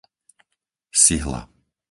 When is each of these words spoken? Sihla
Sihla 1.01 1.41